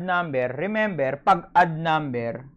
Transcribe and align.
number, 0.00 0.56
remember, 0.56 1.20
pag 1.22 1.52
add 1.54 1.76
number, 1.76 2.48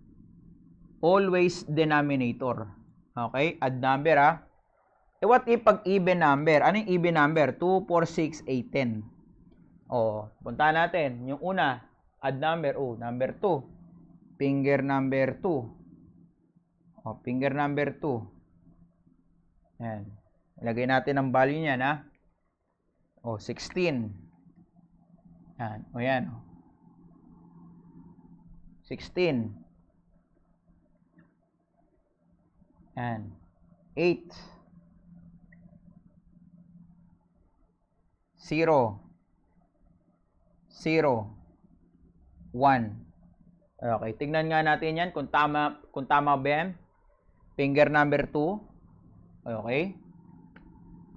always 1.04 1.68
denominator. 1.68 2.72
Okay? 3.14 3.60
Add 3.62 3.78
number, 3.84 4.16
ah. 4.18 4.36
Eh, 5.24 5.28
what 5.28 5.48
if 5.48 5.64
pag 5.64 5.80
even 5.88 6.20
number? 6.20 6.60
Ano 6.60 6.84
yung 6.84 6.90
even 6.92 7.16
number? 7.16 7.56
2, 7.56 7.88
4, 7.88 8.04
6, 8.08 8.44
8, 8.44 8.72
10. 8.76 9.04
O, 9.88 10.28
punta 10.44 10.74
natin. 10.76 11.28
Yung 11.32 11.40
una, 11.40 11.80
add 12.20 12.40
number. 12.40 12.76
Oh, 12.76 13.00
number 13.00 13.32
2. 13.40 14.40
Finger 14.40 14.84
number 14.84 15.40
2. 15.40 17.08
O, 17.08 17.20
finger 17.24 17.56
number 17.56 17.96
2. 17.96 19.80
Yan. 19.80 20.04
Ilagay 20.60 20.88
natin 20.92 21.20
ang 21.20 21.32
value 21.32 21.60
niyan, 21.60 21.80
ha? 21.84 22.04
O, 23.24 23.40
16. 23.40 24.12
Yan. 25.60 25.80
O, 25.96 26.04
yan. 26.04 26.53
16. 28.94 29.54
Yan. 32.94 33.34
8. 33.98 34.54
0, 38.44 39.00
0, 40.68 41.32
1. 42.52 42.92
Okay, 43.82 44.12
tingnan 44.20 44.52
nga 44.52 44.60
natin 44.62 45.00
yan 45.00 45.10
kung 45.16 45.32
tama, 45.32 45.80
kung 45.90 46.06
tama 46.06 46.36
ba 46.36 46.50
yan. 46.52 46.76
Finger 47.56 47.88
number 47.90 48.28
2. 48.30 48.62
Okay. 49.48 49.96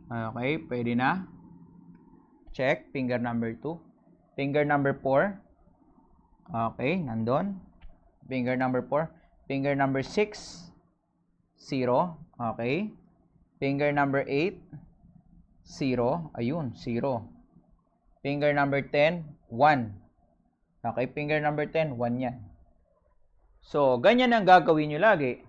Okay, 0.07 0.51
pwede 0.71 0.93
na. 0.95 1.27
Check, 2.55 2.95
finger 2.95 3.19
number 3.19 3.53
2. 3.59 3.75
Finger 4.39 4.63
number 4.63 4.95
4. 5.03 5.35
Okay, 6.73 7.03
nandun. 7.03 7.59
Finger 8.29 8.59
number 8.59 8.83
4. 8.83 9.11
Finger 9.49 9.75
number 9.75 10.03
6. 10.03 10.71
0. 11.59 12.19
Okay. 12.39 12.91
Finger 13.59 13.91
number 13.91 14.23
8. 14.27 14.59
0. 15.67 16.31
Ayun, 16.39 16.77
0. 16.79 17.37
Finger 18.27 18.51
number 18.51 18.83
10, 18.83 19.23
1. 19.55 20.87
Okay, 20.87 21.07
finger 21.15 21.39
number 21.39 21.67
10, 21.67 21.95
1 21.95 22.23
yan. 22.27 22.37
So, 23.63 23.99
ganyan 24.03 24.35
ang 24.35 24.47
gagawin 24.47 24.91
nyo 24.91 24.99
lagi. 25.03 25.43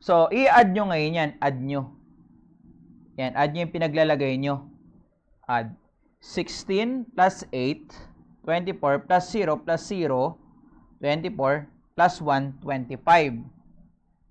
So, 0.00 0.32
i-add 0.32 0.72
nyo 0.72 0.88
ngayon 0.88 1.16
yan. 1.16 1.30
Add 1.40 1.56
nyo. 1.60 1.92
Yan, 3.20 3.32
add 3.36 3.52
nyo 3.52 3.64
yung 3.68 3.72
pinaglalagay 3.72 4.36
nyo. 4.40 4.68
Add. 5.44 5.76
16 6.20 7.16
plus 7.16 7.48
8, 7.48 7.96
24 8.44 9.08
plus 9.08 9.24
0 9.32 9.64
plus 9.64 9.80
0, 9.88 10.36
24 11.02 11.66
plus 11.96 12.14
1, 12.20 12.60
25. 12.62 13.44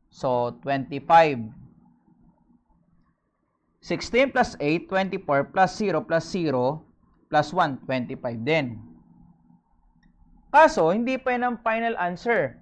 So, 0.10 0.58
25 0.64 1.60
16 3.80 4.36
plus 4.36 4.60
8, 4.60 4.92
24 4.92 5.56
plus 5.56 5.72
0 5.80 6.04
plus 6.04 6.26
0 6.28 6.84
plus 7.32 7.48
1, 7.56 7.80
25 7.88 8.44
din. 8.44 8.76
Kaso, 10.52 10.92
hindi 10.92 11.16
pa 11.16 11.38
yan 11.38 11.46
ang 11.46 11.58
final 11.62 11.96
answer. 11.96 12.58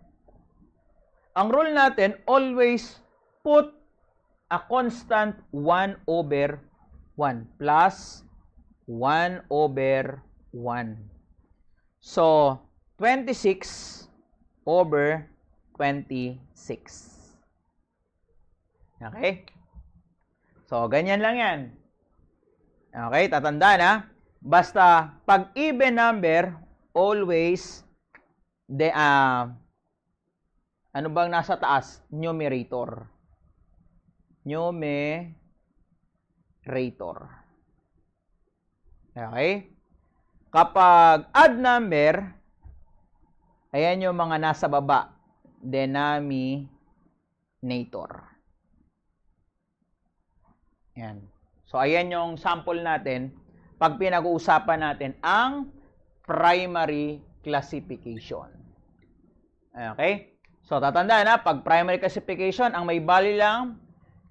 Ang 1.33 1.49
rule 1.49 1.73
natin, 1.73 2.19
always 2.27 2.99
put 3.41 3.71
a 4.51 4.59
constant 4.59 5.35
1 5.51 5.99
over 6.05 6.59
1 7.15 7.47
plus 7.57 8.23
1 8.85 9.43
over 9.49 10.21
1. 10.53 10.95
So, 12.03 12.59
26 12.97 14.09
over 14.65 15.29
26. 15.77 16.41
Okay? 18.97 19.45
So, 20.65 20.89
ganyan 20.89 21.21
lang 21.21 21.37
yan. 21.37 21.59
Okay, 22.89 23.29
tatandaan 23.29 23.79
ha. 23.85 23.93
Basta, 24.41 25.13
pag 25.29 25.53
even 25.53 26.01
number, 26.01 26.57
always, 26.97 27.85
de, 28.65 28.89
uh, 28.89 29.45
ano 30.89 31.07
bang 31.13 31.29
nasa 31.29 31.61
taas? 31.61 32.01
Numerator. 32.09 33.05
Numerator. 34.41 35.37
Okay? 39.13 39.69
Kapag 40.49 41.29
add 41.37 41.53
number, 41.61 42.36
ayan 43.71 44.03
yung 44.03 44.17
mga 44.17 44.37
nasa 44.39 44.67
baba. 44.71 45.15
Denominator. 45.63 46.69
Yan. 50.97 51.21
So, 51.67 51.77
ayan 51.77 52.09
yung 52.09 52.39
sample 52.39 52.79
natin 52.79 53.35
pag 53.77 54.01
pinag-uusapan 54.01 54.79
natin 54.81 55.11
ang 55.21 55.69
primary 56.25 57.21
classification. 57.45 58.49
Okay? 59.71 60.33
So, 60.65 60.81
tatandaan 60.81 61.29
na, 61.29 61.39
pag 61.39 61.63
primary 61.63 62.01
classification, 62.01 62.73
ang 62.73 62.89
may 62.89 62.99
value 62.99 63.39
lang 63.39 63.79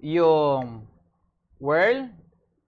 yung 0.03 0.85
whirl, 1.57 2.05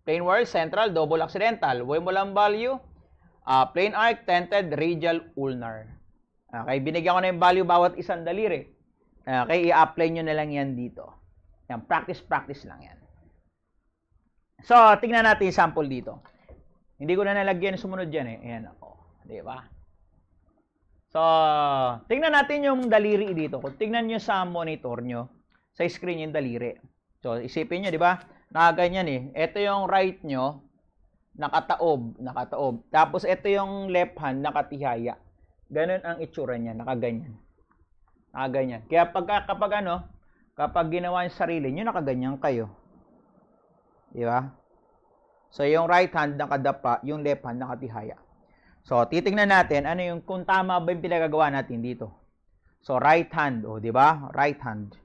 plain 0.08 0.26
whirl, 0.26 0.48
central, 0.48 0.90
double 0.90 1.22
accidental. 1.22 1.86
Huwag 1.86 2.02
mo 2.02 2.10
lang 2.10 2.34
value, 2.34 2.80
uh, 3.46 3.66
plain 3.70 3.94
arc, 3.94 4.26
tented, 4.26 4.74
radial, 4.74 5.22
ulnar. 5.38 5.99
Okay, 6.50 6.78
binigyan 6.82 7.14
ko 7.14 7.22
na 7.22 7.30
yung 7.30 7.42
value 7.42 7.68
bawat 7.68 7.94
isang 8.02 8.26
daliri. 8.26 8.66
Okay, 9.22 9.70
i-apply 9.70 10.08
nyo 10.10 10.24
na 10.26 10.34
lang 10.34 10.50
yan 10.50 10.74
dito. 10.74 11.06
Yan, 11.70 11.86
practice-practice 11.86 12.66
lang 12.66 12.82
yan. 12.82 12.98
So, 14.66 14.74
tingnan 14.98 15.30
natin 15.30 15.54
yung 15.54 15.60
sample 15.62 15.86
dito. 15.86 16.26
Hindi 16.98 17.14
ko 17.14 17.22
na 17.24 17.38
nalagyan 17.38 17.78
sumunod 17.78 18.10
dyan 18.10 18.28
eh. 18.28 18.38
Ayan 18.44 18.66
ako. 18.74 18.90
Di 19.30 19.40
ba? 19.46 19.62
So, 21.14 21.22
tingnan 22.10 22.34
natin 22.34 22.66
yung 22.66 22.90
daliri 22.90 23.32
dito. 23.38 23.62
Kung 23.62 23.78
tingnan 23.78 24.10
nyo 24.10 24.20
sa 24.20 24.42
monitor 24.44 25.06
nyo, 25.06 25.30
sa 25.78 25.86
screen 25.86 26.28
yung 26.28 26.36
daliri. 26.36 26.76
So, 27.22 27.38
isipin 27.38 27.86
nyo, 27.86 27.94
di 27.94 28.02
ba? 28.02 28.20
Nakaganyan 28.50 29.08
eh. 29.08 29.22
Ito 29.38 29.62
yung 29.62 29.86
right 29.86 30.20
nyo, 30.26 30.66
nakataob, 31.38 32.18
nakataob. 32.18 32.76
Tapos, 32.90 33.24
ito 33.24 33.46
yung 33.48 33.94
left 33.94 34.18
hand, 34.18 34.42
nakatihaya. 34.42 35.16
Ganun 35.70 36.02
ang 36.02 36.18
itsura 36.18 36.58
niya, 36.58 36.74
nakaganyan. 36.74 37.34
Nakaganyan. 38.34 38.82
Kaya 38.90 39.14
pag, 39.14 39.46
kapag 39.46 39.72
ano, 39.86 40.02
kapag 40.58 40.90
ginawa 40.90 41.30
yung 41.30 41.38
sarili 41.38 41.70
nyo, 41.70 41.86
nakaganyan 41.86 42.42
kayo. 42.42 42.74
Di 44.10 44.26
ba? 44.26 44.50
So, 45.54 45.66
yung 45.66 45.86
right 45.86 46.10
hand 46.10 46.38
nakadapa, 46.38 47.02
yung 47.06 47.22
left 47.22 47.46
hand 47.46 47.62
nakatihaya. 47.62 48.18
So, 48.86 49.06
titingnan 49.06 49.50
natin 49.54 49.86
ano 49.86 50.02
yung 50.02 50.22
kung 50.26 50.46
tama 50.46 50.82
ba 50.82 50.90
yung 50.90 51.06
pinagagawa 51.06 51.54
natin 51.54 51.86
dito. 51.86 52.10
So, 52.82 52.98
right 52.98 53.30
hand, 53.30 53.68
oh, 53.70 53.78
di 53.78 53.94
ba? 53.94 54.34
Right 54.34 54.58
hand. 54.58 54.98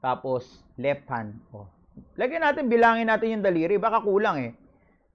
Tapos, 0.00 0.64
left 0.80 1.04
hand. 1.12 1.36
Oh. 1.52 1.68
Lagyan 2.16 2.44
natin, 2.44 2.72
bilangin 2.72 3.12
natin 3.12 3.40
yung 3.40 3.44
daliri. 3.44 3.76
Baka 3.76 4.00
kulang 4.00 4.40
eh. 4.40 4.52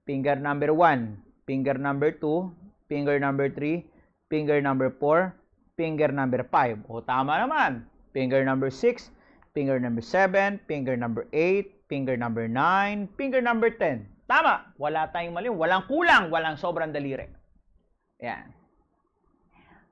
Finger 0.04 0.38
number 0.38 0.70
1, 0.74 1.46
finger 1.48 1.76
number 1.78 2.14
2, 2.14 2.86
finger 2.90 3.16
number 3.18 3.48
3, 3.48 3.89
finger 4.30 4.62
number 4.62 4.88
4, 4.94 5.34
finger 5.74 6.08
number 6.14 6.46
5. 6.46 6.86
O, 6.86 7.02
tama 7.02 7.36
naman. 7.42 7.84
Finger 8.14 8.46
number 8.46 8.70
6, 8.70 9.10
finger 9.52 9.82
number 9.82 10.00
7, 10.00 10.62
finger 10.70 10.94
number 10.94 11.26
8, 11.34 11.90
finger 11.90 12.14
number 12.14 12.46
9, 12.46 13.10
finger 13.18 13.42
number 13.42 13.68
10. 13.74 14.06
Tama, 14.30 14.70
wala 14.78 15.10
tayong 15.10 15.34
mali, 15.34 15.50
walang 15.50 15.84
kulang, 15.90 16.30
walang 16.30 16.54
sobrang 16.54 16.94
daliri. 16.94 17.26
Yan. 18.22 18.54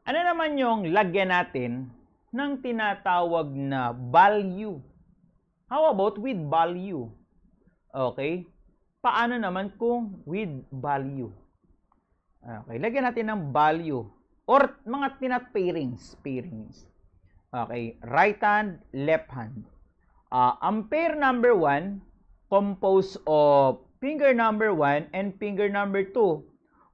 Ano 0.07 0.19
naman 0.25 0.57
yung 0.57 0.95
lagyan 0.95 1.35
natin 1.35 1.91
ng 2.31 2.63
tinatawag 2.63 3.51
na 3.51 3.93
value? 3.93 4.79
How 5.69 5.91
about 5.91 6.17
with 6.17 6.39
value? 6.49 7.11
Okay? 7.93 8.47
Paano 9.03 9.37
naman 9.37 9.75
kung 9.77 10.23
with 10.25 10.65
value? 10.71 11.29
Okay, 12.39 12.79
lagyan 12.81 13.05
natin 13.05 13.27
ng 13.29 13.43
value 13.51 14.07
or 14.49 14.81
mga 14.89 15.21
tinat 15.21 15.45
pairings, 15.53 16.17
pairings. 16.25 16.89
Okay, 17.53 18.01
right 18.09 18.41
hand, 18.41 18.81
left 18.97 19.29
hand. 19.29 19.69
Uh, 20.33 20.57
ang 20.65 20.89
pair 20.89 21.17
number 21.17 21.53
1 21.53 22.01
composed 22.49 23.21
of 23.29 23.81
finger 24.01 24.33
number 24.33 24.73
1 24.73 25.13
and 25.13 25.37
finger 25.37 25.69
number 25.69 26.01
2 26.01 26.45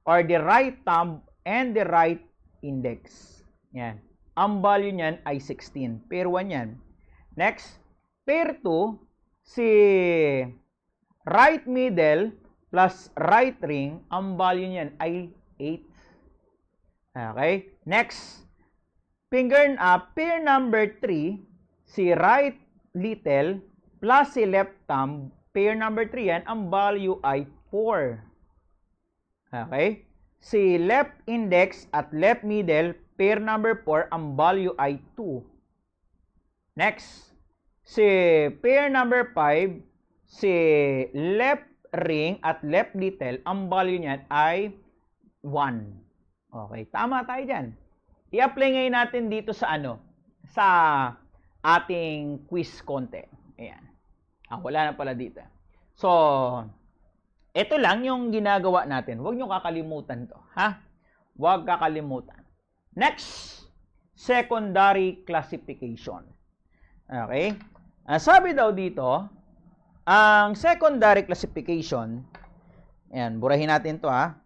or 0.07 0.19
the 0.23 0.39
right 0.39 0.75
thumb 0.83 1.23
and 1.47 1.75
the 1.75 1.87
right 1.87 2.19
index. 2.59 3.35
Yan. 3.75 3.99
Ang 4.35 4.59
value 4.59 4.91
niyan 4.91 5.19
ay 5.23 5.39
16. 5.39 6.11
Pair 6.11 6.27
1 6.27 6.51
yan. 6.51 6.75
Next, 7.39 7.79
pair 8.27 8.59
2, 8.59 8.99
si 9.43 9.67
right 11.27 11.63
middle 11.67 12.31
plus 12.71 13.11
right 13.15 13.55
ring, 13.63 14.03
ang 14.11 14.35
value 14.35 14.67
niyan 14.67 14.91
ay 14.99 15.31
8. 15.59 15.94
Okay? 17.15 17.71
Next, 17.87 18.43
finger 19.31 19.79
uh, 19.79 20.03
pair 20.11 20.43
number 20.43 20.99
3, 20.99 21.39
si 21.87 22.11
right 22.11 22.59
little 22.91 23.63
plus 24.03 24.35
si 24.35 24.43
left 24.43 24.75
thumb, 24.85 25.31
pair 25.55 25.73
number 25.73 26.03
3 26.03 26.29
yan, 26.29 26.43
ang 26.45 26.67
value 26.67 27.15
ay 27.23 27.47
4. 27.71 28.19
Okay? 29.55 30.03
Si 30.43 30.77
left 30.77 31.15
index 31.25 31.87
at 31.95 32.11
left 32.11 32.43
middle, 32.43 32.93
pair 33.15 33.39
number 33.39 33.79
4, 33.81 34.11
ang 34.11 34.35
value 34.35 34.75
ay 34.75 34.99
2. 35.17 35.41
Next, 36.75 37.31
si 37.81 38.05
pair 38.59 38.91
number 38.91 39.31
5, 39.31 39.79
si 40.27 40.53
left 41.15 41.65
ring 42.03 42.37
at 42.43 42.59
left 42.67 42.91
little, 42.93 43.39
ang 43.47 43.71
value 43.71 44.03
niyan 44.03 44.27
ay 44.27 44.75
1. 45.41 46.04
Okay, 46.55 46.87
tama 46.87 47.27
tayo 47.27 47.43
dyan. 47.43 47.75
I-apply 48.31 48.69
ngayon 48.71 48.95
natin 48.95 49.23
dito 49.27 49.51
sa 49.51 49.75
ano? 49.75 49.99
Sa 50.55 50.65
ating 51.59 52.47
quiz 52.47 52.79
konti. 52.79 53.19
Ayan. 53.59 53.83
Ah, 54.47 54.63
wala 54.63 54.87
na 54.87 54.93
pala 54.95 55.11
dito. 55.11 55.43
So, 55.99 56.07
ito 57.51 57.75
lang 57.75 58.07
yung 58.07 58.31
ginagawa 58.31 58.87
natin. 58.87 59.19
Huwag 59.19 59.35
nyo 59.35 59.51
kakalimutan 59.51 60.31
to. 60.31 60.39
Ha? 60.55 60.79
Huwag 61.35 61.67
kakalimutan. 61.67 62.39
Next, 62.95 63.59
secondary 64.15 65.27
classification. 65.27 66.23
Okay? 67.11 67.59
Uh, 68.07 68.15
sabi 68.15 68.55
daw 68.55 68.71
dito, 68.71 69.27
ang 70.07 70.55
secondary 70.55 71.27
classification, 71.27 72.23
ayan, 73.11 73.43
burahin 73.43 73.67
natin 73.67 73.99
to 73.99 74.07
ha. 74.07 74.39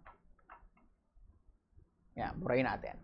Ayan, 2.20 2.36
burahin 2.36 2.68
natin. 2.68 3.00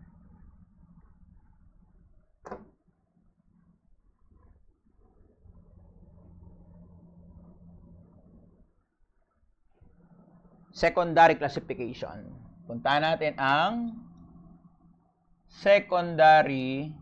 Secondary 10.69 11.33
classification. 11.41 12.29
Punta 12.69 13.01
natin 13.01 13.33
ang 13.41 13.97
secondary 15.49 16.93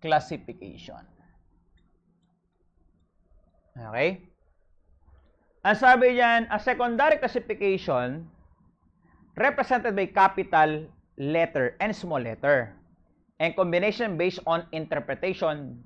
classification. 0.00 1.04
Okay? 3.76 4.24
Ang 5.60 5.76
sabi 5.76 6.16
diyan, 6.16 6.48
a 6.48 6.56
secondary 6.56 7.20
classification 7.20 8.24
represented 9.36 9.92
by 9.92 10.08
capital 10.08 10.88
letter 11.20 11.76
and 11.80 11.92
small 11.92 12.20
letter 12.20 12.72
and 13.36 13.52
combination 13.52 14.16
based 14.16 14.40
on 14.48 14.64
interpretation 14.72 15.80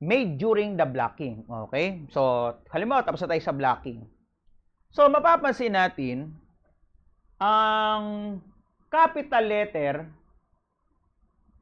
made 0.00 0.36
during 0.40 0.76
the 0.76 0.84
blocking. 0.84 1.44
Okay? 1.68 2.04
So, 2.12 2.54
halimbawa, 2.72 3.04
tapos 3.04 3.20
na 3.24 3.36
tayo 3.36 3.42
sa 3.44 3.56
blocking. 3.56 4.04
So, 4.92 5.08
mapapansin 5.08 5.76
natin, 5.76 6.32
ang 7.40 8.40
capital 8.92 9.44
letter 9.48 9.94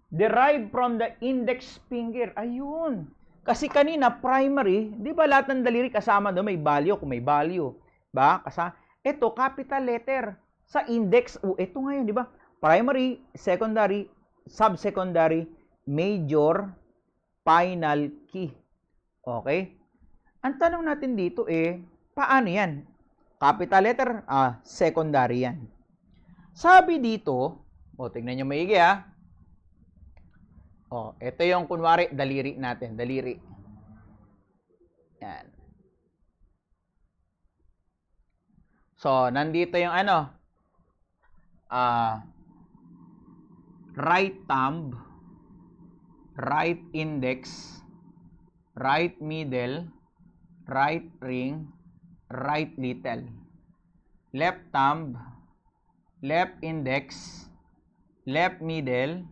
derived 0.08 0.72
from 0.72 0.96
the 0.96 1.14
index 1.20 1.78
finger. 1.86 2.32
Ayun. 2.34 3.10
Kasi 3.44 3.68
kanina, 3.68 4.10
primary, 4.10 4.90
di 4.92 5.12
ba 5.12 5.28
lahat 5.28 5.52
ng 5.52 5.62
daliri 5.64 5.88
kasama 5.92 6.32
doon 6.32 6.52
may 6.52 6.60
value 6.60 6.96
kung 6.96 7.12
may 7.12 7.22
value. 7.22 7.72
Ba? 8.10 8.40
Kasi 8.42 8.72
ito, 9.04 9.28
capital 9.32 9.82
letter. 9.84 10.24
Sa 10.68 10.84
index, 10.84 11.40
oh, 11.40 11.56
ito 11.56 11.80
ngayon, 11.80 12.04
di 12.04 12.12
ba? 12.12 12.28
Primary, 12.60 13.24
secondary, 13.32 14.04
subsecondary, 14.44 15.48
major, 15.88 16.68
final 17.40 18.12
key. 18.28 18.52
Okay? 19.24 19.72
Ang 20.44 20.60
tanong 20.60 20.84
natin 20.84 21.16
dito 21.16 21.48
eh, 21.48 21.80
paano 22.12 22.52
yan? 22.52 22.84
Capital 23.40 23.82
letter, 23.88 24.10
ah, 24.28 24.60
secondary 24.60 25.48
yan. 25.48 25.56
Sabi 26.52 27.00
dito, 27.00 27.64
o 27.96 28.00
oh, 28.04 28.12
tingnan 28.12 28.44
nyo 28.44 28.46
maigi 28.46 28.76
ah, 28.76 29.08
Oh, 30.88 31.12
ito 31.20 31.44
yung 31.44 31.68
kunwari 31.68 32.08
daliri 32.08 32.56
natin, 32.56 32.96
daliri. 32.96 33.36
Yan. 35.20 35.46
So, 38.96 39.28
nandito 39.28 39.76
yung 39.76 39.92
ano? 39.92 40.37
Uh, 41.68 42.24
right 43.96 44.34
thumb, 44.48 44.96
right 46.36 46.80
index, 46.92 47.76
right 48.76 49.14
middle, 49.20 49.84
right 50.68 51.04
ring, 51.20 51.68
right 52.32 52.72
little. 52.80 53.24
Left 54.32 54.60
thumb, 54.72 55.16
left 56.24 56.56
index, 56.60 57.44
left 58.24 58.60
middle, 58.60 59.24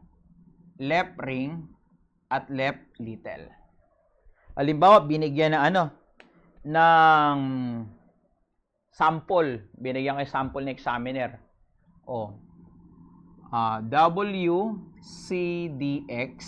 left 0.80 1.16
ring, 1.24 1.68
at 2.30 2.50
left 2.50 2.82
little. 2.98 3.46
Halimbawa, 4.56 5.04
binigyan 5.04 5.54
na 5.54 5.68
ano, 5.68 5.84
ng 6.66 7.38
sample. 8.90 9.62
Binigyan 9.76 10.18
kay 10.18 10.28
sample 10.28 10.64
ng 10.64 10.74
examiner. 10.74 11.45
O, 12.06 12.30
uh, 13.52 13.78
W, 13.82 14.78
C, 15.02 15.66
D, 15.68 16.06
X 16.08 16.46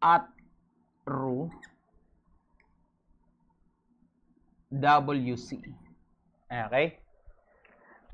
at 0.00 0.28
ru 1.08 1.48
WC. 4.70 5.48
Okay? 6.46 7.00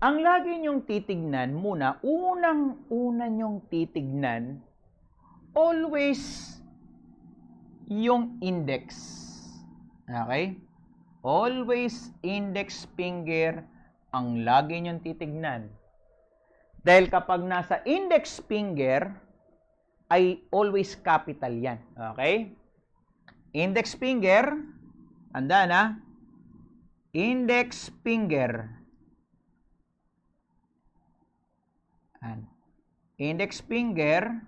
Ang 0.00 0.20
lagi 0.24 0.60
nyong 0.60 0.84
titignan 0.84 1.56
muna, 1.56 2.00
unang-una 2.04 3.28
nyong 3.28 3.64
titignan, 3.68 4.60
always 5.56 6.52
yung 7.88 8.36
index. 8.40 8.92
Okay? 10.08 10.56
Always 11.26 12.12
index 12.22 12.86
finger 12.94 13.66
ang 14.16 14.48
lagi 14.48 14.80
nyong 14.80 15.04
titignan. 15.04 15.68
Dahil 16.80 17.12
kapag 17.12 17.44
nasa 17.44 17.84
index 17.84 18.40
finger, 18.48 19.12
ay 20.08 20.40
always 20.49 20.96
capital 20.96 21.52
yan. 21.52 21.82
Okay? 22.16 22.56
Index 23.52 23.92
finger, 23.92 24.56
anda 25.37 25.68
na, 25.68 25.82
index 27.12 27.92
finger, 28.00 28.76
And 32.26 32.46
index 33.18 33.61
finger 33.61 34.42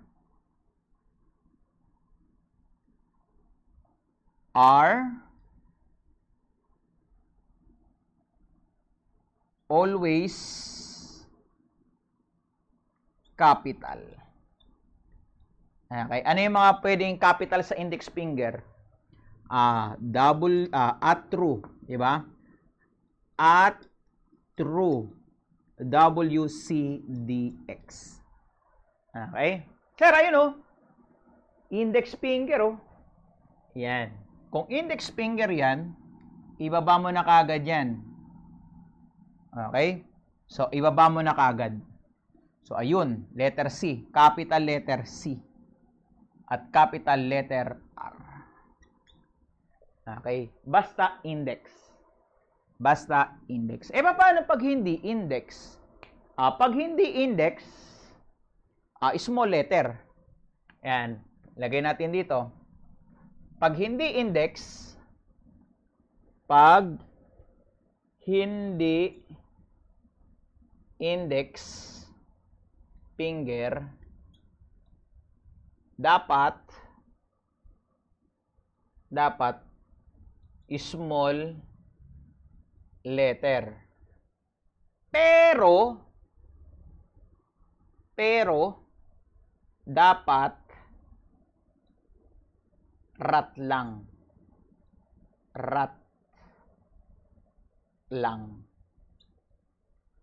are 4.55 5.28
always 9.69 10.33
capital. 13.37 14.01
Okay, 15.89 16.21
ano 16.21 16.39
yung 16.41 16.55
mga 16.57 16.71
pwedeng 16.83 17.17
capital 17.17 17.63
sa 17.63 17.77
index 17.79 18.09
finger? 18.11 18.61
Ah, 19.49 19.57
uh, 19.57 19.87
double 19.97 20.69
uh, 20.69 20.93
at 21.01 21.25
true, 21.33 21.65
di 21.87 21.97
ba? 21.97 22.21
At 23.39 23.81
true. 24.53 25.09
WCDX. 25.79 27.87
Okay? 29.15 29.63
Sir, 29.95 30.11
ayun 30.11 30.35
oh. 30.35 30.51
Index 31.71 32.19
finger 32.19 32.59
oh. 32.59 32.75
Yan. 33.79 34.11
Kung 34.51 34.67
index 34.67 35.07
finger 35.07 35.47
yan, 35.47 35.95
ibaba 36.59 36.99
mo 36.99 37.07
na 37.15 37.23
kagad 37.23 37.63
yan. 37.63 38.08
Okay? 39.53 40.05
So, 40.49 40.69
ibaba 40.73 41.09
mo 41.09 41.21
na 41.21 41.37
kagad. 41.37 41.77
So, 42.65 42.77
ayun. 42.77 43.25
Letter 43.33 43.69
C. 43.69 44.05
Capital 44.13 44.61
letter 44.61 45.05
C. 45.05 45.37
At 46.49 46.73
capital 46.73 47.21
letter 47.29 47.77
R. 47.97 48.17
Okay? 50.19 50.49
Basta 50.65 51.21
index. 51.21 51.69
Basta 52.79 53.37
index. 53.51 53.91
Eh, 53.91 54.01
paano 54.01 54.47
pag 54.47 54.61
hindi 54.63 55.03
index? 55.05 55.77
Uh, 56.39 56.55
pag 56.55 56.71
hindi 56.71 57.27
index, 57.27 57.59
uh, 59.03 59.11
small 59.19 59.51
letter. 59.51 59.99
Yan. 60.87 61.19
Lagay 61.59 61.83
natin 61.83 62.15
dito. 62.15 62.47
Pag 63.59 63.75
hindi 63.75 64.15
index, 64.15 64.95
pag 66.47 66.95
hindi 68.23 69.19
index, 70.99 71.63
finger 73.15 73.87
dapat 75.95 76.55
dapat 79.09 79.59
small 80.77 81.55
letter. 83.03 83.73
Pero 85.09 85.97
pero 88.13 88.59
dapat 89.87 90.53
rat 93.17 93.51
lang. 93.57 94.05
Rat 95.55 95.95
lang. 98.13 98.63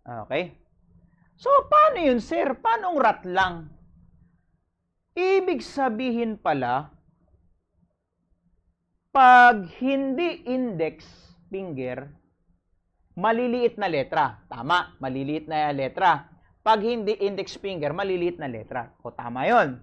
Okay? 0.06 0.65
So, 1.36 1.52
paano 1.68 2.00
yun, 2.00 2.20
sir? 2.24 2.56
Paano 2.56 2.96
rat 2.96 3.24
lang? 3.28 3.68
Ibig 5.16 5.60
sabihin 5.60 6.40
pala, 6.40 6.92
pag 9.12 9.68
hindi 9.80 10.44
index 10.44 11.08
finger, 11.48 12.08
maliliit 13.16 13.80
na 13.80 13.88
letra. 13.88 14.44
Tama, 14.48 14.96
maliliit 15.00 15.48
na 15.48 15.72
letra. 15.72 16.28
Pag 16.60 16.84
hindi 16.84 17.16
index 17.24 17.56
finger, 17.56 17.96
maliliit 17.96 18.36
na 18.36 18.48
letra. 18.48 18.92
O 19.00 19.12
tama 19.12 19.48
yon. 19.48 19.80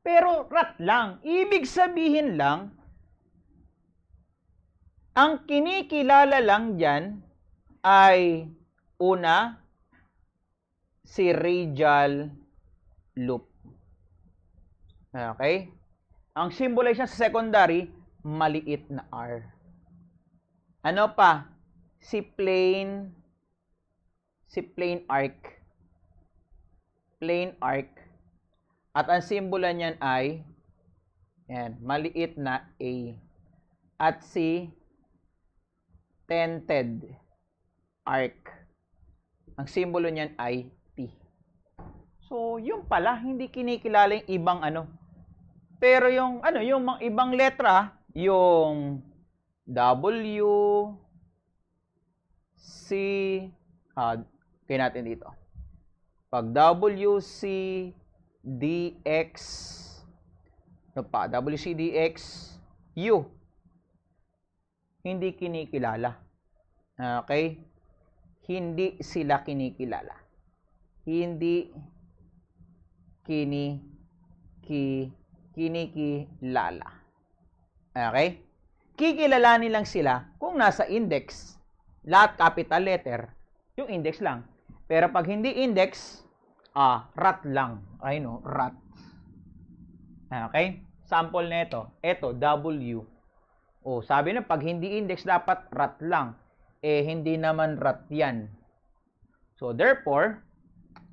Pero 0.00 0.48
rat 0.48 0.80
lang. 0.80 1.20
Ibig 1.20 1.68
sabihin 1.68 2.40
lang, 2.40 2.72
ang 5.12 5.44
kinikilala 5.44 6.40
lang 6.40 6.80
dyan 6.80 7.20
ay 7.84 8.48
una, 8.96 9.60
si 11.08 11.32
radial 11.32 12.28
loop. 13.16 13.48
Okay? 15.16 15.72
Ang 16.36 16.52
symbolize 16.52 17.00
niya 17.00 17.08
sa 17.08 17.24
secondary, 17.24 17.88
maliit 18.20 18.84
na 18.92 19.08
R. 19.08 19.40
Ano 20.84 21.16
pa? 21.16 21.48
Si 21.98 22.20
plane, 22.20 23.08
si 24.52 24.60
plane 24.60 25.02
arc. 25.08 25.58
Plane 27.18 27.56
arc. 27.58 27.90
At 28.92 29.08
ang 29.08 29.24
simbola 29.24 29.72
niyan 29.72 29.98
ay, 29.98 30.44
yan, 31.48 31.80
maliit 31.80 32.36
na 32.36 32.68
A. 32.76 32.94
At 33.98 34.20
si 34.22 34.68
tented 36.28 37.08
arc. 38.04 38.52
Ang 39.58 39.66
simbolo 39.66 40.06
niyan 40.12 40.36
ay. 40.38 40.70
So, 42.28 42.60
yung 42.60 42.84
pala, 42.84 43.16
hindi 43.16 43.48
kinikilala 43.48 44.20
yung 44.20 44.28
ibang 44.28 44.60
ano. 44.60 44.84
Pero 45.80 46.12
yung, 46.12 46.44
ano, 46.44 46.60
yung 46.60 46.84
mga 46.84 47.00
ibang 47.08 47.32
letra, 47.32 47.96
yung 48.12 49.00
W, 49.64 50.44
C, 52.52 52.88
ah, 53.96 54.20
kaya 54.68 54.78
natin 54.84 55.08
dito. 55.08 55.24
Pag 56.28 56.52
W, 56.52 57.16
C, 57.24 57.40
DX, 58.44 59.32
ano 60.92 61.08
pa, 61.08 61.32
W, 61.32 61.56
C, 61.56 61.72
DX, 61.72 62.16
U, 63.08 63.24
hindi 65.00 65.32
kinikilala. 65.32 66.12
Okay? 67.24 67.56
Hindi 68.44 69.00
sila 69.00 69.40
kinikilala. 69.40 70.12
Hindi 71.08 71.72
kini 73.28 73.76
ki 74.64 75.12
kinikilala. 75.52 76.88
Okay? 77.92 78.40
Kikilalanin 78.96 79.76
lang 79.76 79.84
sila 79.84 80.32
kung 80.40 80.56
nasa 80.56 80.88
index. 80.88 81.54
Lahat 82.08 82.40
capital 82.40 82.88
letter, 82.88 83.20
yung 83.76 83.92
index 83.92 84.24
lang. 84.24 84.48
Pero 84.88 85.12
pag 85.12 85.28
hindi 85.28 85.52
index, 85.60 86.24
ah, 86.72 87.12
rat 87.12 87.44
lang. 87.44 87.84
I 88.00 88.16
know, 88.16 88.40
rat. 88.40 88.72
Okay? 90.32 90.80
Sample 91.04 91.52
nito. 91.52 92.00
Ito, 92.00 92.32
W. 92.32 93.04
O, 93.84 94.00
sabi 94.00 94.32
na, 94.32 94.40
pag 94.40 94.64
hindi 94.64 94.96
index, 94.96 95.28
dapat 95.28 95.68
rat 95.72 96.00
lang. 96.00 96.36
Eh, 96.80 97.04
hindi 97.04 97.36
naman 97.36 97.76
rat 97.76 98.08
yan. 98.08 98.48
So, 99.60 99.76
therefore, 99.76 100.40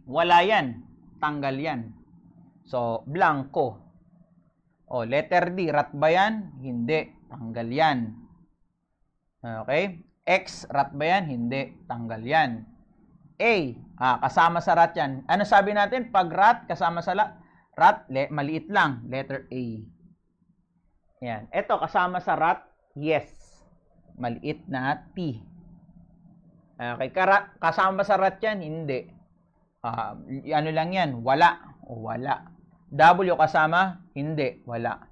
wala 0.07 0.45
yan. 0.45 0.85
Tanggal 1.19 1.55
yan. 1.59 2.04
So, 2.65 3.05
blanco. 3.05 3.85
O, 4.89 5.05
letter 5.05 5.53
D, 5.53 5.69
rat 5.69 5.93
ba 5.93 6.09
yan? 6.09 6.61
Hindi. 6.61 7.29
Tanggal 7.29 7.69
yan. 7.69 7.99
Okay? 9.41 10.01
X, 10.25 10.65
rat 10.73 10.93
ba 10.97 11.05
yan? 11.05 11.29
Hindi. 11.29 11.85
Tanggal 11.85 12.21
yan. 12.25 12.65
A, 13.35 13.53
ah, 14.01 14.17
kasama 14.23 14.63
sa 14.65 14.73
rat 14.73 14.97
yan. 14.97 15.21
Ano 15.29 15.45
sabi 15.45 15.77
natin? 15.77 16.09
Pag 16.09 16.29
rat, 16.33 16.59
kasama 16.65 17.05
sa 17.05 17.13
la, 17.13 17.37
rat, 17.77 18.09
le, 18.09 18.31
maliit 18.33 18.65
lang. 18.73 19.05
Letter 19.05 19.45
A. 19.45 19.63
Yan. 21.21 21.45
Ito, 21.53 21.77
kasama 21.77 22.17
sa 22.17 22.33
rat, 22.33 22.65
yes. 22.97 23.29
Maliit 24.17 24.65
na 24.71 24.95
T. 25.13 25.43
Okay, 26.75 27.09
kasama 27.59 28.01
sa 28.01 28.17
rat 28.17 28.41
yan? 28.41 28.63
Hindi. 28.63 29.11
Uh, 29.85 30.17
ano 30.49 30.69
lang 30.73 30.89
yan? 30.95 31.21
Wala. 31.21 31.77
O, 31.85 32.09
wala. 32.09 32.54
W 32.95 33.35
kasama? 33.35 33.99
Hindi. 34.15 34.63
Wala. 34.63 35.03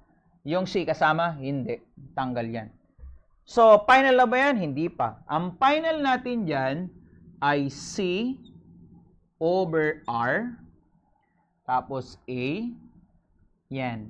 Yung 0.48 0.64
C 0.64 0.88
kasama? 0.88 1.36
Hindi. 1.36 1.76
Tanggal 2.16 2.48
yan. 2.48 2.68
So, 3.44 3.84
final 3.84 4.16
na 4.16 4.24
ba 4.24 4.40
yan? 4.40 4.56
Hindi 4.56 4.88
pa. 4.88 5.20
Ang 5.28 5.60
final 5.60 6.00
natin 6.00 6.48
dyan 6.48 6.76
ay 7.44 7.68
C 7.68 8.32
over 9.36 10.00
R. 10.08 10.56
Tapos 11.68 12.16
A. 12.24 12.44
Yan. 13.68 14.08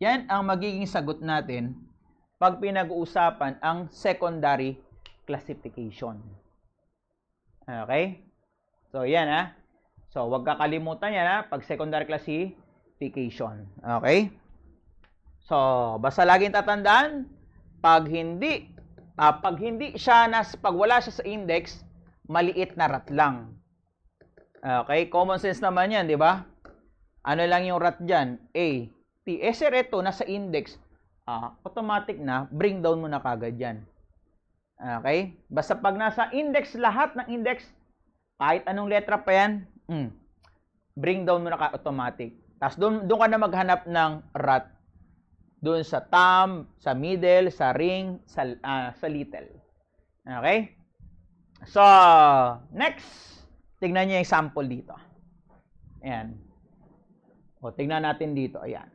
Yan 0.00 0.24
ang 0.32 0.48
magiging 0.48 0.88
sagot 0.88 1.20
natin 1.20 1.76
pag 2.40 2.64
pinag-uusapan 2.64 3.60
ang 3.60 3.92
secondary 3.92 4.80
classification. 5.28 6.16
Okay? 7.68 8.24
So, 8.88 9.04
yan 9.04 9.28
ha. 9.28 9.52
So, 10.16 10.32
wag 10.32 10.48
kakalimutan 10.48 11.12
yan 11.12 11.28
ha, 11.28 11.38
pag 11.44 11.60
secondary 11.68 12.08
classification. 12.08 12.61
Okay? 13.82 14.30
So, 15.48 15.56
basta 15.98 16.22
laging 16.22 16.54
tatandaan, 16.54 17.26
pag 17.82 18.06
hindi, 18.06 18.70
uh, 19.18 19.34
pag 19.42 19.58
hindi 19.58 19.98
siya, 19.98 20.30
nas, 20.30 20.54
pag 20.54 20.76
wala 20.76 21.02
siya 21.02 21.18
sa 21.18 21.24
index, 21.26 21.82
maliit 22.30 22.78
na 22.78 22.86
rat 22.86 23.08
lang. 23.10 23.58
Okay? 24.62 25.10
Common 25.10 25.42
sense 25.42 25.58
naman 25.58 25.90
yan, 25.90 26.06
di 26.06 26.14
ba? 26.14 26.46
Ano 27.26 27.42
lang 27.42 27.66
yung 27.66 27.82
rat 27.82 27.98
dyan? 27.98 28.38
A, 28.54 28.68
T. 29.22 29.26
Eh, 29.38 29.54
sir, 29.54 29.70
ito, 29.74 29.98
nasa 30.02 30.26
index. 30.26 30.78
Uh, 31.22 31.54
automatic 31.62 32.18
na, 32.18 32.50
bring 32.50 32.82
down 32.82 32.98
mo 32.98 33.06
na 33.06 33.22
kagad 33.22 33.54
yan. 33.54 33.82
Okay? 34.78 35.38
Basta 35.46 35.78
pag 35.78 35.94
nasa 35.94 36.26
index, 36.34 36.74
lahat 36.74 37.14
ng 37.14 37.30
index, 37.30 37.70
kahit 38.42 38.66
anong 38.66 38.90
letra 38.90 39.22
pa 39.22 39.30
yan, 39.30 39.62
mm, 39.86 40.10
bring 40.98 41.22
down 41.22 41.46
mo 41.46 41.54
na 41.54 41.70
automatic. 41.70 42.34
Tapos 42.62 42.78
doon, 42.78 43.10
doon 43.10 43.18
ka 43.18 43.26
na 43.26 43.42
maghanap 43.42 43.80
ng 43.90 44.12
rat. 44.38 44.70
Doon 45.58 45.82
sa 45.82 45.98
thumb, 45.98 46.70
sa 46.78 46.94
middle, 46.94 47.50
sa 47.50 47.74
ring, 47.74 48.22
sa, 48.22 48.46
uh, 48.46 48.94
sa 48.94 49.06
little. 49.10 49.50
Okay? 50.22 50.78
So, 51.66 51.82
next, 52.70 53.02
tignan 53.82 54.06
niyo 54.06 54.22
yung 54.22 54.30
sample 54.30 54.70
dito. 54.70 54.94
Ayan. 56.06 56.38
O, 57.58 57.74
tignan 57.74 58.06
natin 58.06 58.30
dito. 58.30 58.62
Ayan. 58.62 58.86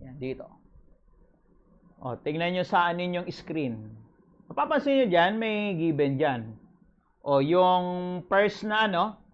Ayan, 0.00 0.16
dito. 0.16 0.48
O, 2.00 2.16
tignan 2.16 2.56
nyo 2.56 2.64
sa 2.64 2.88
ninyong 2.88 3.28
screen. 3.28 3.84
Mapapansin 4.48 4.96
nyo 4.96 5.06
dyan, 5.12 5.36
may 5.36 5.76
given 5.76 6.16
dyan. 6.16 6.56
O, 7.20 7.44
yung 7.44 7.84
first 8.32 8.64
na 8.64 8.88
ano, 8.88 9.27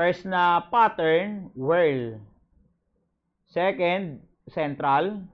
first 0.00 0.24
na 0.24 0.64
pattern, 0.72 1.52
whirl. 1.52 2.16
Second, 3.52 4.24
central. 4.48 5.28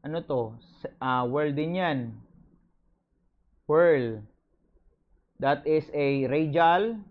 Ano 0.00 0.24
to? 0.24 0.56
Uh, 0.96 1.28
whirl 1.28 1.52
din 1.52 1.76
yan. 1.76 2.16
Whirl. 3.68 4.24
That 5.44 5.68
is 5.68 5.92
a 5.92 6.24
radial, 6.24 7.04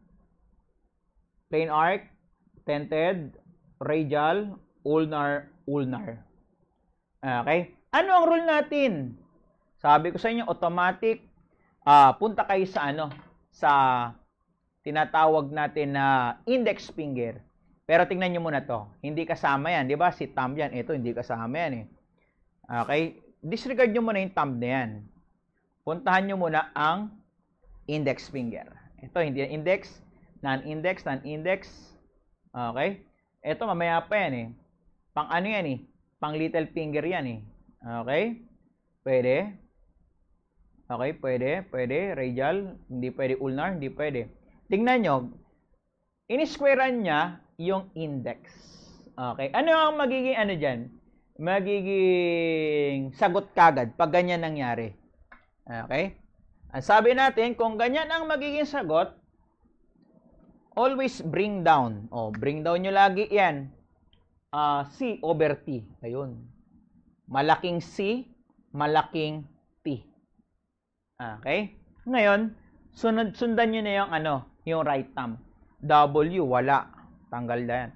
plane 1.54 1.70
arc, 1.70 2.10
tented, 2.66 3.38
radial, 3.78 4.58
ulnar, 4.82 5.54
ulnar. 5.70 6.26
Okay? 7.22 7.78
Ano 7.94 8.10
ang 8.10 8.26
rule 8.26 8.48
natin? 8.50 9.22
Sabi 9.78 10.10
ko 10.10 10.18
sa 10.18 10.34
inyo, 10.34 10.50
automatic 10.50 11.22
uh, 11.86 12.10
punta 12.18 12.42
kayo 12.42 12.66
sa 12.66 12.90
ano, 12.90 13.14
sa 13.54 13.70
tinatawag 14.82 15.54
natin 15.54 15.98
na 15.98 16.38
index 16.50 16.90
finger. 16.94 17.42
Pero 17.86 18.08
tingnan 18.08 18.32
nyo 18.34 18.42
muna 18.46 18.64
to. 18.64 18.88
Hindi 19.04 19.28
kasama 19.28 19.74
yan. 19.74 19.90
Di 19.90 20.00
ba? 20.00 20.14
Si 20.14 20.30
thumb 20.32 20.56
yan. 20.56 20.72
Ito, 20.72 20.96
hindi 20.96 21.12
kasama 21.12 21.56
yan 21.58 21.74
eh. 21.76 21.86
Okay? 22.86 23.02
Disregard 23.44 23.92
nyo 23.92 24.02
muna 24.06 24.22
yung 24.22 24.34
thumb 24.34 24.56
na 24.62 24.68
yan. 24.70 24.90
Puntahan 25.84 26.24
nyo 26.30 26.38
muna 26.40 26.72
ang 26.72 27.12
index 27.90 28.30
finger. 28.32 28.70
Ito, 29.02 29.20
hindi 29.20 29.44
yan 29.44 29.62
index. 29.62 30.00
Non-index, 30.40 31.04
non-index. 31.04 31.62
Okay? 32.54 33.04
Ito, 33.44 33.66
mamaya 33.66 34.02
pa 34.06 34.16
yan 34.18 34.34
eh. 34.34 34.48
Pang 35.12 35.28
ano 35.28 35.48
yan 35.50 35.66
eh. 35.68 35.80
Pang 36.22 36.38
little 36.38 36.70
finger 36.72 37.04
yan 37.04 37.26
eh. 37.28 37.40
Okay? 37.82 38.40
Pwede. 39.02 39.58
Okay, 40.88 41.12
pwede. 41.18 41.50
Pwede. 41.68 41.98
Radial. 42.14 42.78
Hindi 42.88 43.10
pwede 43.12 43.34
ulnar. 43.42 43.76
Hindi 43.76 43.90
pwede. 43.92 44.41
Tingnan 44.72 45.04
nyo. 45.04 45.16
Inisquarean 46.32 47.04
niya 47.04 47.44
yung 47.60 47.92
index. 47.92 48.48
Okay. 49.20 49.52
Ano 49.52 49.76
ang 49.76 50.00
magiging 50.00 50.40
ano 50.40 50.54
dyan? 50.56 50.88
Magiging 51.36 53.12
sagot 53.20 53.52
kagad 53.52 54.00
pag 54.00 54.16
ganyan 54.16 54.40
nangyari. 54.40 54.96
Okay? 55.68 56.16
Ang 56.72 56.86
sabi 56.88 57.12
natin, 57.12 57.60
kung 57.60 57.76
ganyan 57.76 58.08
ang 58.08 58.32
magiging 58.32 58.64
sagot, 58.64 59.12
always 60.72 61.20
bring 61.20 61.68
down. 61.68 62.08
O, 62.08 62.28
oh, 62.28 62.30
bring 62.32 62.64
down 62.64 62.80
nyo 62.80 62.96
lagi 62.96 63.28
yan. 63.28 63.68
Uh, 64.56 64.88
C 64.96 65.20
over 65.20 65.60
T. 65.68 65.84
Ayun. 66.00 66.48
Malaking 67.28 67.84
C, 67.84 68.24
malaking 68.72 69.44
T. 69.84 70.00
Okay? 71.20 71.76
Ngayon, 72.08 72.56
sunod, 72.96 73.36
sundan 73.36 73.76
nyo 73.76 73.84
na 73.84 73.94
yung 74.00 74.12
ano, 74.16 74.51
yung 74.66 74.86
right 74.86 75.10
thumb. 75.18 75.38
W, 75.82 76.44
wala. 76.46 76.90
Tanggal 77.34 77.60
na 77.66 77.76
yan. 77.86 77.92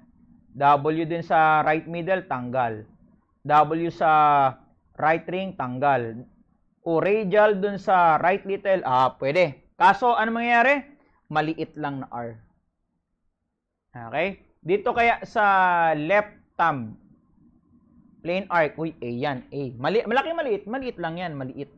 W 0.56 1.04
din 1.04 1.22
sa 1.22 1.60
right 1.62 1.84
middle, 1.84 2.24
tanggal. 2.26 2.82
W 3.44 3.88
sa 3.92 4.10
right 4.98 5.26
ring, 5.28 5.54
tanggal. 5.54 6.24
O 6.86 6.98
radial 6.98 7.60
dun 7.60 7.76
sa 7.76 8.16
right 8.18 8.42
little, 8.48 8.82
ah, 8.86 9.14
pwede. 9.20 9.74
Kaso, 9.76 10.16
ano 10.16 10.32
mangyayari? 10.32 10.82
Maliit 11.28 11.76
lang 11.76 12.02
na 12.02 12.08
R. 12.10 12.40
Okay? 13.92 14.40
Dito 14.64 14.90
kaya 14.96 15.22
sa 15.22 15.44
left 15.94 16.34
thumb, 16.58 16.96
plain 18.24 18.48
arc, 18.50 18.74
uy, 18.80 18.96
A 18.98 19.06
yan, 19.06 19.46
A. 19.54 19.62
Mali, 19.78 20.02
malaki 20.02 20.34
maliit, 20.34 20.64
maliit 20.66 20.98
lang 20.98 21.14
yan, 21.20 21.38
maliit. 21.38 21.70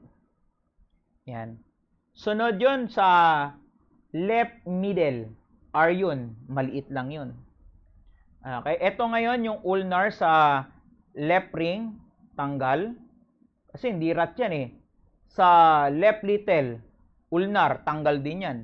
Yan. 1.28 1.61
Sunod 2.16 2.57
yun 2.57 2.88
sa 2.88 3.07
left 4.14 4.64
middle, 4.64 5.28
R 5.76 5.92
yun, 5.92 6.32
maliit 6.48 6.88
lang 6.88 7.12
yun. 7.12 7.30
Okay, 8.40 8.80
ito 8.80 9.04
ngayon 9.04 9.44
yung 9.44 9.60
ulnar 9.60 10.08
sa 10.08 10.64
left 11.12 11.52
ring, 11.52 12.00
tanggal. 12.32 12.96
Kasi 13.68 13.92
hindi 13.92 14.16
rat 14.16 14.32
yan 14.40 14.52
eh. 14.56 14.68
Sa 15.28 15.46
left 15.92 16.24
little, 16.24 16.80
ulnar, 17.28 17.84
tanggal 17.84 18.16
din 18.24 18.46
yan. 18.48 18.58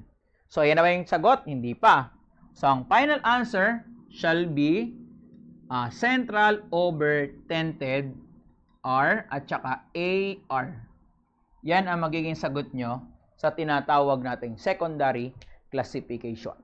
So, 0.48 0.64
yan 0.64 0.80
na 0.80 0.84
ba 0.86 0.94
yung 0.94 1.04
sagot? 1.04 1.44
Hindi 1.44 1.76
pa. 1.76 2.14
So, 2.56 2.70
ang 2.70 2.88
final 2.88 3.20
answer 3.26 3.84
shall 4.08 4.48
be 4.48 4.96
uh, 5.68 5.92
central 5.92 6.64
over 6.72 7.28
tented 7.50 8.16
R 8.80 9.28
at 9.28 9.44
saka 9.44 9.84
AR. 9.92 10.66
Yan 11.66 11.84
ang 11.90 12.00
magiging 12.06 12.38
sagot 12.38 12.72
nyo 12.72 13.13
sa 13.34 13.52
tinatawag 13.52 14.22
nating 14.22 14.56
secondary 14.56 15.34
classification. 15.68 16.56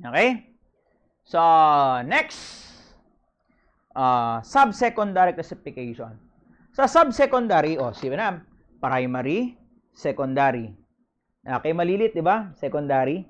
Okay? 0.00 0.56
So, 1.26 1.40
next, 2.06 2.68
uh, 3.96 4.40
subsecondary 4.44 5.32
classification. 5.34 6.16
Sa 6.76 6.84
subsecondary, 6.84 7.80
o, 7.80 7.88
oh, 7.88 7.92
sige 7.96 8.12
na, 8.14 8.44
primary, 8.78 9.56
secondary. 9.96 10.70
Okay, 11.40 11.72
malilit, 11.72 12.12
di 12.12 12.20
ba? 12.20 12.52
Secondary. 12.60 13.24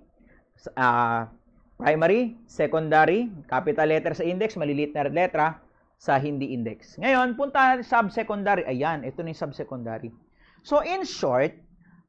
Uh, 0.75 1.31
primary, 1.79 2.35
secondary, 2.49 3.29
capital 3.47 3.87
letter 3.87 4.13
sa 4.17 4.25
index, 4.25 4.57
malilit 4.57 4.97
na 4.97 5.07
letra 5.07 5.61
sa 5.97 6.21
hindi 6.21 6.53
index. 6.53 6.97
Ngayon, 7.01 7.37
punta 7.37 7.77
natin 7.77 7.85
subsecondary. 7.85 8.65
Ayan, 8.69 9.05
ito 9.05 9.21
na 9.21 9.33
yung 9.33 9.41
subsecondary. 9.41 10.11
So, 10.67 10.83
in 10.83 11.07
short, 11.07 11.55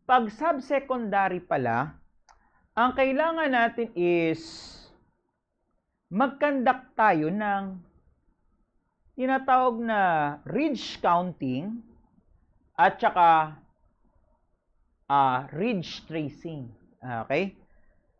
pag 0.07 0.31
subsecondary 0.31 1.43
pala, 1.43 1.91
ang 2.71 2.95
kailangan 2.95 3.51
natin 3.51 3.91
is 3.91 4.39
mag-conduct 6.07 6.95
tayo 6.95 7.27
ng 7.27 7.75
tinatawag 9.19 9.75
na 9.83 9.99
ridge 10.47 10.95
counting 11.03 11.83
at 12.79 12.95
saka 12.95 13.59
uh, 15.11 15.43
ridge 15.51 16.07
tracing. 16.07 16.71
Okay? 17.03 17.51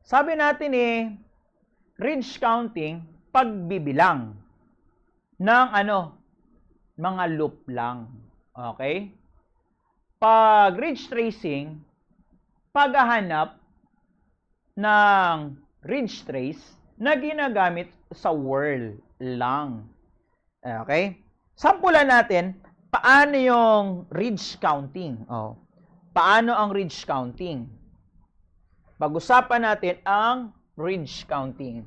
Sabi 0.03 0.35
natin 0.35 0.75
eh, 0.75 1.15
ridge 2.03 2.35
counting, 2.35 2.99
pagbibilang 3.31 4.35
ng 5.39 5.67
ano, 5.71 6.19
mga 6.99 7.23
loop 7.39 7.63
lang. 7.71 8.11
Okay? 8.51 9.16
Pag 10.17 10.81
ridge 10.81 11.05
tracing, 11.05 11.77
paghahanap 12.73 13.61
ng 14.73 15.57
ridge 15.85 16.25
trace 16.25 16.77
na 16.97 17.13
ginagamit 17.13 17.93
sa 18.17 18.33
world 18.33 18.97
lang. 19.21 19.85
Okay? 20.61 21.21
Sampulan 21.53 22.09
natin, 22.09 22.57
paano 22.89 23.37
yung 23.37 23.85
ridge 24.09 24.57
counting? 24.57 25.21
Oh. 25.29 25.53
Paano 26.13 26.57
ang 26.57 26.73
ridge 26.73 27.05
counting? 27.05 27.69
Pag-usapan 28.97 29.69
natin 29.69 30.01
ang 30.01 30.49
ridge 30.73 31.29
counting. 31.29 31.85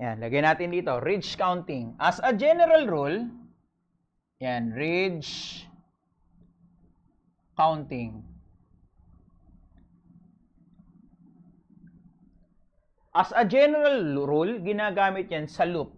Yan, 0.00 0.16
lagay 0.16 0.40
natin 0.40 0.72
dito, 0.72 0.96
ridge 1.04 1.36
counting. 1.36 1.92
As 2.00 2.24
a 2.24 2.32
general 2.32 2.88
rule, 2.88 3.28
yan, 4.40 4.72
ridge 4.72 5.68
counting. 7.52 8.24
As 13.12 13.28
a 13.36 13.44
general 13.44 14.24
rule, 14.24 14.64
ginagamit 14.64 15.28
yan 15.28 15.44
sa 15.44 15.68
loop. 15.68 15.92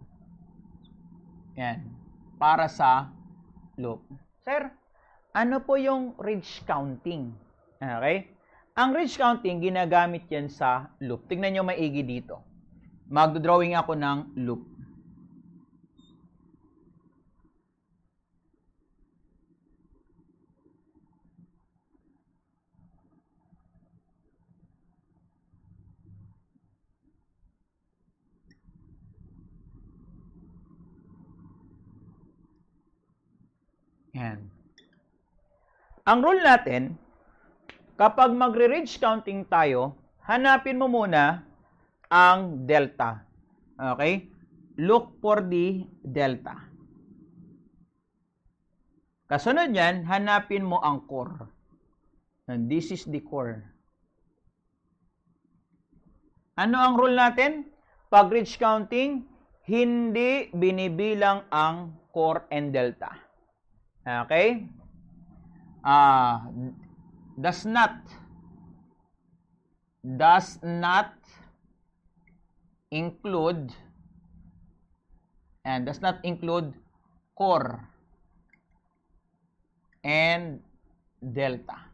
Yan. 1.55 1.87
Para 2.43 2.67
sa 2.67 3.07
loop. 3.79 4.03
Sir, 4.43 4.67
ano 5.31 5.62
po 5.62 5.79
yung 5.79 6.19
ridge 6.19 6.67
counting? 6.67 7.31
Okay? 7.79 8.27
Ang 8.75 8.99
ridge 8.99 9.15
counting, 9.15 9.62
ginagamit 9.62 10.27
yan 10.27 10.51
sa 10.51 10.91
loop. 10.99 11.31
Tingnan 11.31 11.55
nyo 11.55 11.62
maigi 11.71 12.03
dito. 12.03 12.52
Magdodrawing 13.12 13.77
ako 13.77 13.92
ng 13.92 14.18
loop. 14.40 14.64
Yan. 34.16 34.48
Ang 36.09 36.18
rule 36.25 36.40
natin, 36.40 36.96
kapag 38.01 38.33
magre-ridge 38.33 38.96
counting 38.96 39.44
tayo, 39.44 40.01
hanapin 40.25 40.81
mo 40.81 40.88
muna 40.88 41.52
ang 42.12 42.68
delta. 42.68 43.25
Okay? 43.81 44.29
Look 44.77 45.16
for 45.25 45.40
the 45.40 45.88
delta. 46.05 46.68
Kasunod 49.33 49.72
yan, 49.72 50.05
hanapin 50.05 50.68
mo 50.68 50.77
ang 50.85 51.09
core. 51.09 51.48
And 52.53 52.68
this 52.68 52.92
is 52.92 53.09
the 53.09 53.25
core. 53.25 53.64
Ano 56.61 56.77
ang 56.77 57.01
rule 57.01 57.16
natin? 57.16 57.64
Pag 58.12 58.29
ridge 58.29 58.61
counting, 58.61 59.25
hindi 59.64 60.53
binibilang 60.53 61.48
ang 61.48 61.96
core 62.12 62.44
and 62.53 62.77
delta. 62.77 63.09
Okay? 64.05 64.68
Uh, 65.81 66.44
does 67.40 67.64
not 67.64 68.05
does 70.05 70.61
not 70.61 71.22
include 72.93 73.73
and 75.65 75.89
does 75.89 76.05
not 76.05 76.21
include 76.23 76.77
core 77.35 77.81
and 80.05 80.61
delta. 81.19 81.91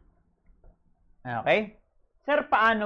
Okay? 1.25 1.79
Sir, 2.27 2.45
paano 2.51 2.85